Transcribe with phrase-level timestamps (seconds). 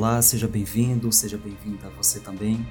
[0.00, 2.66] Olá, seja bem-vindo, seja bem-vinda você também.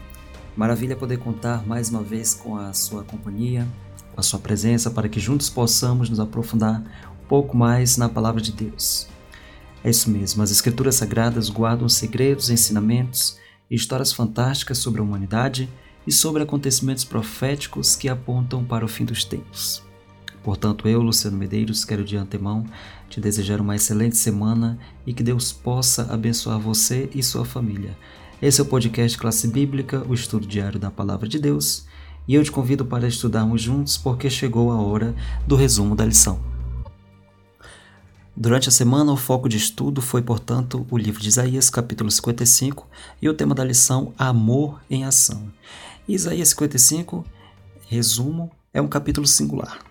[0.58, 3.68] Maravilha poder contar mais uma vez com a sua companhia,
[4.16, 6.82] com a sua presença, para que juntos possamos nos aprofundar
[7.22, 9.08] um pouco mais na palavra de Deus.
[9.84, 13.38] É isso mesmo, as Escrituras Sagradas guardam segredos, ensinamentos
[13.70, 15.70] e histórias fantásticas sobre a humanidade
[16.08, 19.84] e sobre acontecimentos proféticos que apontam para o fim dos tempos.
[20.44, 22.66] Portanto, eu, Luciano Medeiros, quero de antemão
[23.10, 27.98] te desejar uma excelente semana e que Deus possa abençoar você e sua família.
[28.42, 31.86] Esse é o podcast Classe Bíblica, o estudo diário da Palavra de Deus,
[32.28, 35.16] e eu te convido para estudarmos juntos porque chegou a hora
[35.48, 36.40] do resumo da lição.
[38.38, 42.88] Durante a semana, o foco de estudo foi, portanto, o livro de Isaías, capítulo 55,
[43.22, 45.52] e o tema da lição, Amor em Ação.
[46.08, 47.26] Isaías 55,
[47.90, 49.89] resumo, é um capítulo singular.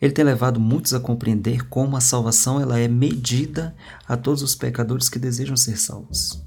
[0.00, 3.74] Ele tem levado muitos a compreender como a salvação ela é medida
[4.06, 6.42] a todos os pecadores que desejam ser salvos.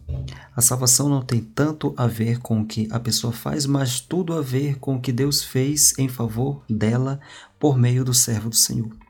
[0.56, 4.34] A salvação não tem tanto a ver com o que a pessoa faz, mas tudo
[4.34, 7.20] a ver com o que Deus fez em favor dela
[7.60, 9.09] por meio do servo do Senhor.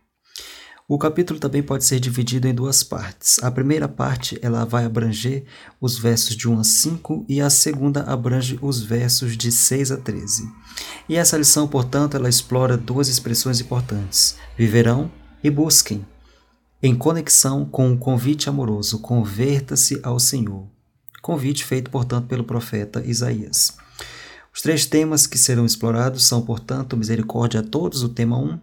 [0.91, 3.37] O capítulo também pode ser dividido em duas partes.
[3.43, 5.43] A primeira parte ela vai abranger
[5.79, 9.97] os versos de 1 a 5 e a segunda abrange os versos de 6 a
[9.97, 10.51] 13.
[11.07, 15.11] E essa lição, portanto, ela explora duas expressões importantes: viverão
[15.43, 16.03] e busquem.
[16.81, 20.65] Em conexão com o convite amoroso, converta-se ao Senhor.
[21.21, 23.77] Convite feito, portanto, pelo profeta Isaías.
[24.51, 28.59] Os três temas que serão explorados são, portanto, misericórdia a todos, o tema 1,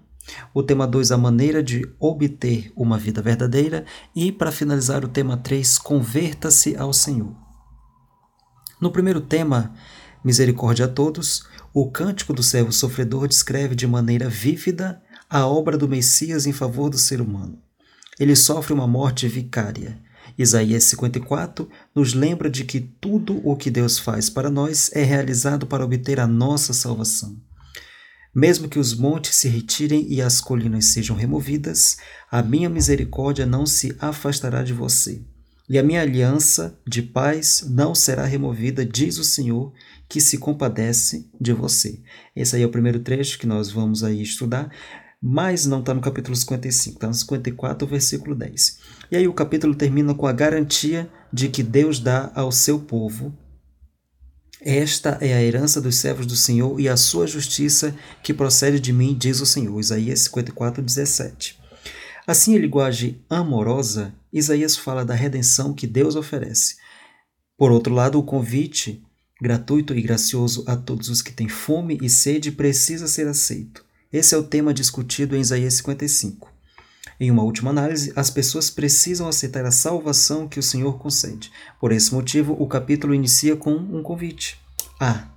[0.53, 3.85] o tema 2, a maneira de obter uma vida verdadeira.
[4.15, 7.35] E, para finalizar, o tema 3, converta-se ao Senhor.
[8.81, 9.73] No primeiro tema,
[10.25, 15.89] misericórdia a todos, o cântico do servo sofredor descreve de maneira vívida a obra do
[15.89, 17.59] Messias em favor do ser humano.
[18.19, 20.01] Ele sofre uma morte vicária.
[20.39, 25.67] Isaías 54 nos lembra de que tudo o que Deus faz para nós é realizado
[25.67, 27.37] para obter a nossa salvação.
[28.37, 31.97] Mesmo que os montes se retirem e as colinas sejam removidas,
[32.31, 35.23] a minha misericórdia não se afastará de você.
[35.67, 39.73] E a minha aliança de paz não será removida, diz o Senhor,
[40.07, 41.99] que se compadece de você.
[42.37, 44.71] Esse aí é o primeiro trecho que nós vamos aí estudar,
[45.19, 48.79] mas não está no capítulo 55, está no 54, versículo 10.
[49.13, 53.35] E aí o capítulo termina com a garantia de que Deus dá ao seu povo
[54.69, 58.93] esta é a herança dos servos do Senhor e a sua justiça que procede de
[58.93, 59.79] mim, diz o Senhor.
[59.79, 61.57] Isaías 54, 17.
[62.27, 66.75] Assim, em linguagem amorosa, Isaías fala da redenção que Deus oferece.
[67.57, 69.01] Por outro lado, o convite
[69.41, 73.85] gratuito e gracioso a todos os que têm fome e sede precisa ser aceito.
[74.13, 76.56] Esse é o tema discutido em Isaías 55.
[77.19, 81.51] Em uma última análise, as pessoas precisam aceitar a salvação que o Senhor concede.
[81.81, 84.59] Por esse motivo, o capítulo inicia com um convite.
[85.01, 85.29] Ah,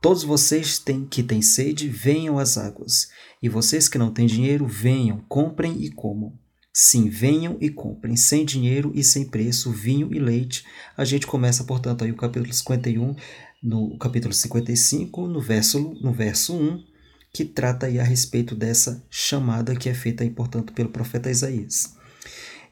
[0.00, 3.08] todos vocês têm, que têm sede, venham às águas.
[3.42, 6.32] E vocês que não têm dinheiro, venham, comprem e comam.
[6.72, 10.64] Sim, venham e comprem, sem dinheiro e sem preço, vinho e leite.
[10.96, 13.16] A gente começa, portanto, aí o capítulo 51,
[13.60, 16.84] no capítulo 55, no verso, no verso 1,
[17.32, 21.94] que trata aí a respeito dessa chamada que é feita, aí, portanto, pelo profeta Isaías.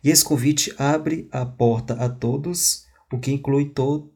[0.03, 4.13] E esse convite abre a porta a todos, o que inclui to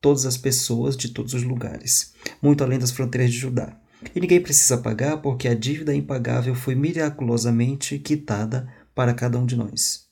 [0.00, 3.80] todas as pessoas de todos os lugares, muito além das fronteiras de Judá.
[4.14, 9.56] E ninguém precisa pagar porque a dívida impagável foi miraculosamente quitada para cada um de
[9.56, 10.06] nós.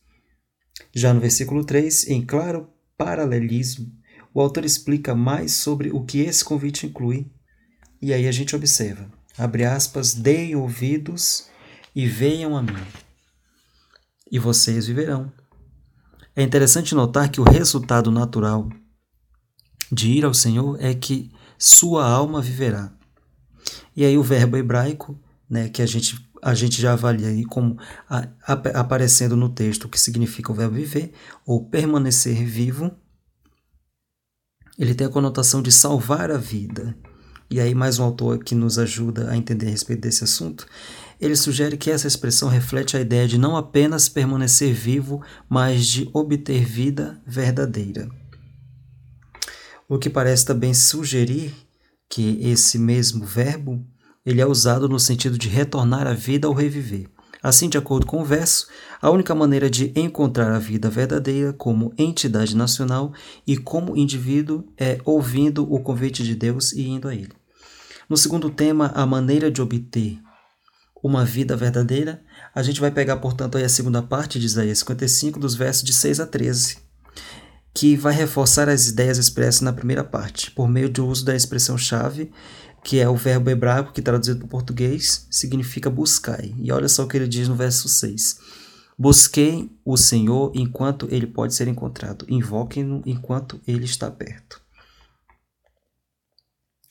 [0.93, 3.93] Já no versículo 3, em claro paralelismo,
[4.33, 7.31] o autor explica mais sobre o que esse convite inclui.
[8.03, 11.49] E aí a gente observa abre aspas, deem ouvidos
[11.95, 12.87] e venham a mim,
[14.31, 15.33] e vocês viverão.
[16.35, 18.69] É interessante notar que o resultado natural
[19.91, 22.93] de ir ao Senhor é que sua alma viverá.
[23.97, 25.19] E aí o verbo hebraico,
[25.49, 27.79] né, que a gente, a gente já avalia aí como
[28.09, 31.13] a, a, aparecendo no texto que significa o verbo viver
[31.47, 32.91] ou permanecer vivo,
[34.77, 36.97] ele tem a conotação de salvar a vida.
[37.51, 40.67] E aí, mais um autor que nos ajuda a entender a respeito desse assunto,
[41.21, 46.09] ele sugere que essa expressão reflete a ideia de não apenas permanecer vivo, mas de
[46.13, 48.09] obter vida verdadeira.
[49.89, 51.55] O que parece também sugerir
[52.09, 53.85] que esse mesmo verbo
[54.25, 57.09] ele é usado no sentido de retornar à vida ou reviver.
[57.45, 58.69] Assim, de acordo com o verso,
[59.03, 63.13] a única maneira de encontrar a vida verdadeira como entidade nacional
[63.47, 67.33] e como indivíduo é ouvindo o convite de Deus e indo a Ele.
[68.09, 70.19] No segundo tema, a maneira de obter
[71.03, 72.23] uma vida verdadeira,
[72.55, 75.93] a gente vai pegar, portanto, aí a segunda parte de Isaías 55, dos versos de
[75.93, 76.79] 6 a 13.
[77.75, 82.31] que vai reforçar as ideias expressas na primeira parte, por meio do uso da expressão-chave,
[82.85, 86.55] que é o verbo hebraico, que traduzido para português significa buscai.
[86.59, 88.39] E olha só o que ele diz no verso 6.
[88.97, 94.63] Busquem o Senhor enquanto ele pode ser encontrado, invoquem-no enquanto ele está perto.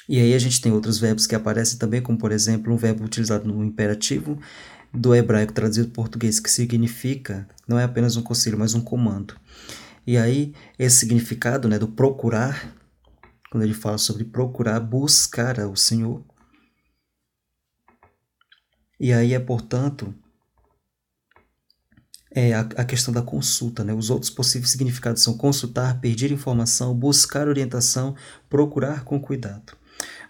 [0.10, 3.06] E aí a gente tem outros verbos que aparecem também, como por exemplo um verbo
[3.06, 4.38] utilizado no imperativo
[4.92, 9.36] do hebraico traduzido para português, que significa, não é apenas um conselho, mas um comando.
[10.06, 12.76] E aí, esse significado né, do procurar,
[13.54, 16.26] quando ele fala sobre procurar, buscar ao Senhor.
[19.00, 20.12] E aí é, portanto,
[22.32, 23.84] é a, a questão da consulta.
[23.84, 23.94] Né?
[23.94, 28.16] Os outros possíveis significados são consultar, pedir informação, buscar orientação,
[28.50, 29.78] procurar com cuidado.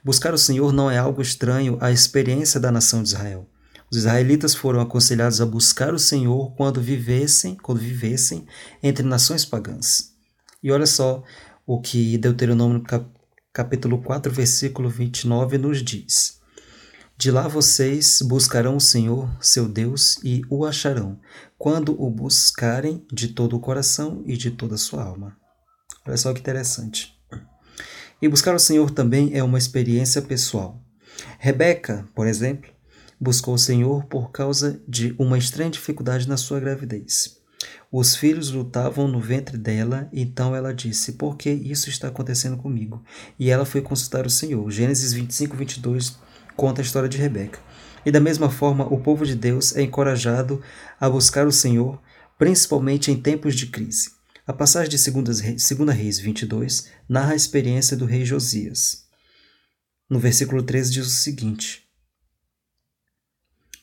[0.03, 3.47] Buscar o Senhor não é algo estranho à experiência da nação de Israel.
[3.89, 8.45] Os israelitas foram aconselhados a buscar o Senhor quando vivessem, quando vivessem
[8.83, 10.11] entre nações pagãs.
[10.61, 11.23] E olha só
[11.65, 12.83] o que Deuteronômio
[13.53, 16.39] capítulo 4, versículo 29 nos diz:
[17.15, 21.19] De lá vocês buscarão o Senhor, seu Deus, e o acharão,
[21.55, 25.37] quando o buscarem de todo o coração e de toda a sua alma.
[26.05, 27.13] Olha só que interessante.
[28.19, 30.81] E buscar o Senhor também é uma experiência pessoal.
[31.37, 32.71] Rebeca, por exemplo,
[33.19, 37.42] buscou o Senhor por causa de uma estranha dificuldade na sua gravidez.
[37.95, 43.05] Os filhos lutavam no ventre dela, então ela disse: Por que isso está acontecendo comigo?
[43.37, 44.71] E ela foi consultar o Senhor.
[44.71, 46.17] Gênesis 25, 22
[46.55, 47.59] conta a história de Rebeca.
[48.03, 50.59] E da mesma forma, o povo de Deus é encorajado
[50.99, 52.01] a buscar o Senhor,
[52.35, 54.09] principalmente em tempos de crise.
[54.47, 55.39] A passagem de 2
[55.91, 59.03] Reis 22 narra a experiência do rei Josias.
[60.09, 61.83] No versículo 13 diz o seguinte: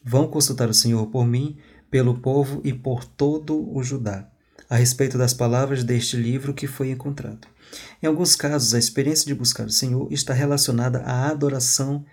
[0.05, 1.59] Vão consultar o Senhor por mim,
[1.91, 4.29] pelo povo e por todo o Judá,
[4.69, 7.49] a respeito das palavras deste livro que foi encontrado.
[8.03, 12.05] Em alguns casos, a experiência de buscar o Senhor está relacionada à adoração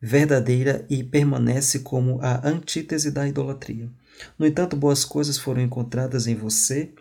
[0.00, 3.90] verdadeira e permanece como a antítese da idolatria.
[4.38, 6.92] No entanto, boas coisas foram encontradas em você,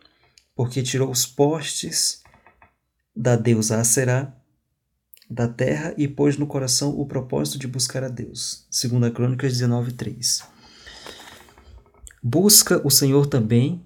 [0.56, 2.24] porque tirou os postes
[3.16, 4.34] da deusa Aserá
[5.30, 8.68] da terra e pôs no coração o propósito de buscar a Deus.
[8.72, 10.53] 2 Crônicas 19, 3.
[12.25, 13.86] Busca o Senhor também,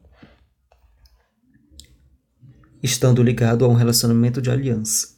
[2.83, 5.17] estando ligado a um relacionamento de aliança.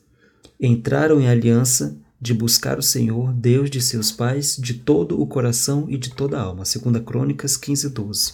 [0.57, 5.85] Entraram em aliança de buscar o Senhor, Deus de seus pais, de todo o coração
[5.89, 6.63] e de toda a alma.
[6.63, 8.33] 2 Crônicas 15, 12.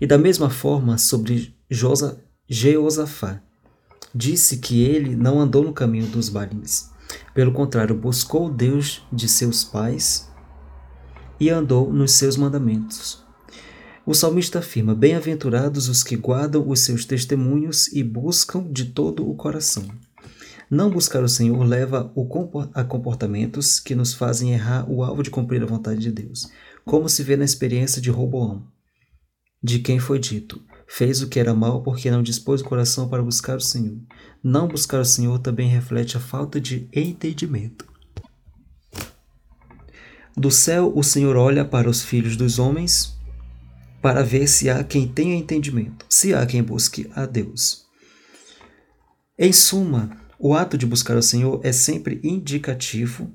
[0.00, 3.40] E da mesma forma, sobre Josa, Jeosafá,
[4.12, 6.90] disse que ele não andou no caminho dos balins.
[7.32, 10.28] Pelo contrário, buscou o Deus de seus pais
[11.38, 13.23] e andou nos seus mandamentos.
[14.06, 19.34] O salmista afirma: Bem-aventurados os que guardam os seus testemunhos e buscam de todo o
[19.34, 19.88] coração.
[20.70, 22.12] Não buscar o Senhor leva
[22.74, 26.50] a comportamentos que nos fazem errar o alvo de cumprir a vontade de Deus,
[26.84, 28.66] como se vê na experiência de Roboão,
[29.62, 33.22] de quem foi dito: Fez o que era mal porque não dispôs o coração para
[33.22, 33.96] buscar o Senhor.
[34.42, 37.86] Não buscar o Senhor também reflete a falta de entendimento.
[40.36, 43.13] Do céu o Senhor olha para os filhos dos homens
[44.04, 47.86] para ver se há quem tenha entendimento, se há quem busque a Deus.
[49.38, 53.32] Em suma, o ato de buscar o Senhor é sempre indicativo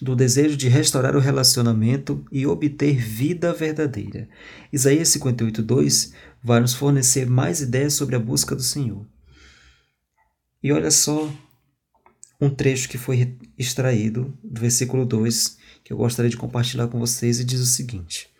[0.00, 4.28] do desejo de restaurar o relacionamento e obter vida verdadeira.
[4.72, 9.04] Isaías 58:2 vai nos fornecer mais ideias sobre a busca do Senhor.
[10.62, 11.28] E olha só
[12.40, 17.40] um trecho que foi extraído do versículo 2, que eu gostaria de compartilhar com vocês
[17.40, 18.37] e diz o seguinte: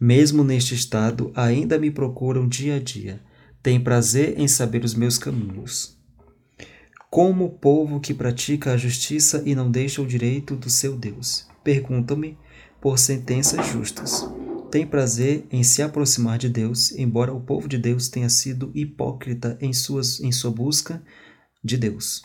[0.00, 3.20] Mesmo neste estado, ainda me procuram dia a dia,
[3.62, 5.98] têm prazer em saber os meus caminhos
[7.10, 11.46] como o povo que pratica a justiça e não deixa o direito do seu Deus.
[11.64, 12.36] Perguntam-me
[12.80, 14.28] por sentenças justas.
[14.70, 19.56] Tem prazer em se aproximar de Deus, embora o povo de Deus tenha sido hipócrita
[19.60, 21.02] em, suas, em sua busca
[21.64, 22.22] de Deus.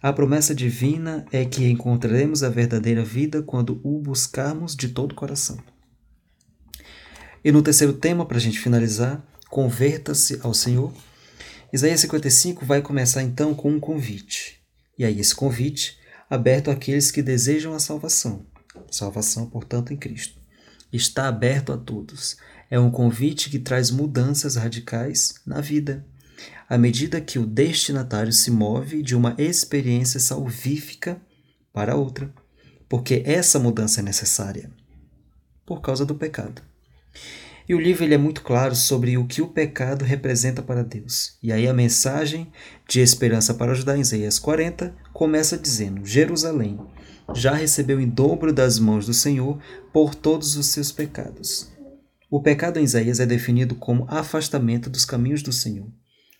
[0.00, 5.16] A promessa divina é que encontraremos a verdadeira vida quando o buscarmos de todo o
[5.16, 5.58] coração.
[7.44, 10.92] E no terceiro tema, para a gente finalizar, converta-se ao Senhor.
[11.72, 14.60] Isaías 55 vai começar então com um convite.
[14.98, 18.46] E aí, esse convite aberto àqueles que desejam a salvação.
[18.90, 20.38] Salvação, portanto, em Cristo.
[20.92, 22.36] Está aberto a todos.
[22.70, 26.06] É um convite que traz mudanças radicais na vida,
[26.68, 31.20] à medida que o destinatário se move de uma experiência salvífica
[31.72, 32.32] para outra,
[32.88, 34.70] porque essa mudança é necessária
[35.64, 36.62] por causa do pecado.
[37.68, 41.36] E o livro ele é muito claro sobre o que o pecado representa para Deus.
[41.42, 42.50] E aí a mensagem
[42.88, 46.80] de esperança para ajudar em Isaías 40 começa dizendo: Jerusalém
[47.34, 49.60] já recebeu em dobro das mãos do Senhor
[49.92, 51.70] por todos os seus pecados.
[52.30, 55.88] O pecado em Isaías é definido como afastamento dos caminhos do Senhor.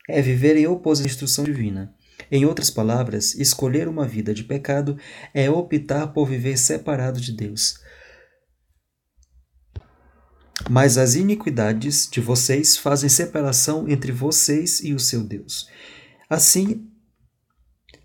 [0.08, 1.94] É viver em oposição à instrução divina.
[2.30, 4.98] Em outras palavras, escolher uma vida de pecado
[5.32, 7.80] é optar por viver separado de Deus.
[10.68, 15.66] Mas as iniquidades de vocês fazem separação entre vocês e o seu Deus.
[16.28, 16.86] Assim,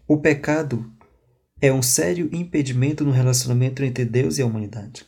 [0.08, 0.89] o pecado
[1.62, 5.05] é um sério impedimento no relacionamento entre Deus e a humanidade.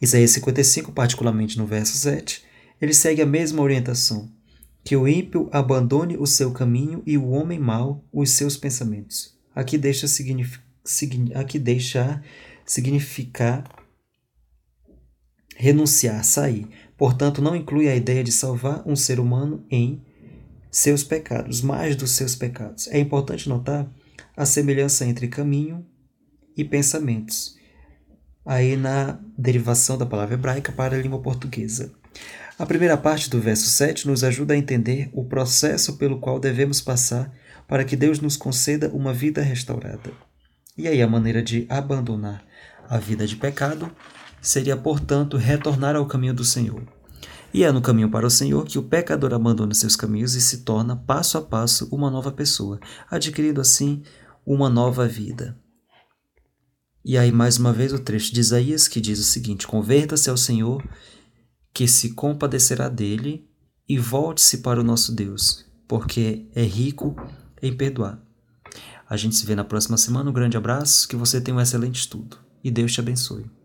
[0.00, 2.42] Isaías 55, particularmente no verso 7,
[2.80, 4.30] ele segue a mesma orientação
[4.82, 9.38] que o ímpio abandone o seu caminho e o homem mau os seus pensamentos.
[9.54, 10.06] Aqui deixa,
[11.34, 12.22] aqui deixa
[12.64, 13.81] significar
[15.62, 16.66] renunciar, sair.
[16.98, 20.02] Portanto, não inclui a ideia de salvar um ser humano em
[20.72, 22.88] seus pecados, mais dos seus pecados.
[22.88, 23.88] É importante notar
[24.36, 25.86] a semelhança entre caminho
[26.56, 27.56] e pensamentos,
[28.44, 31.92] aí na derivação da palavra hebraica para a língua portuguesa.
[32.58, 36.80] A primeira parte do verso 7 nos ajuda a entender o processo pelo qual devemos
[36.80, 37.32] passar
[37.68, 40.10] para que Deus nos conceda uma vida restaurada.
[40.76, 42.44] E aí, a maneira de abandonar
[42.88, 43.94] a vida de pecado
[44.42, 46.82] seria, portanto, retornar ao caminho do Senhor.
[47.54, 50.58] E é no caminho para o Senhor que o pecador abandona seus caminhos e se
[50.58, 52.80] torna, passo a passo, uma nova pessoa,
[53.10, 54.02] adquirindo assim
[54.44, 55.56] uma nova vida.
[57.04, 60.36] E aí, mais uma vez, o trecho de Isaías que diz o seguinte: Converta-se ao
[60.36, 60.82] Senhor
[61.72, 63.48] que se compadecerá dele
[63.88, 67.16] e volte-se para o nosso Deus, porque é rico
[67.60, 68.20] em perdoar.
[69.08, 70.30] A gente se vê na próxima semana.
[70.30, 73.61] Um grande abraço, que você tenha um excelente estudo e Deus te abençoe.